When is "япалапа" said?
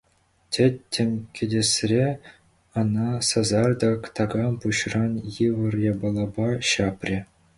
5.93-6.47